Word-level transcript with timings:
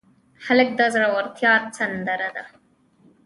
هلک 0.45 0.69
د 0.79 0.81
زړورتیا 0.93 1.53
سندره 1.77 2.29
ده. 2.35 2.43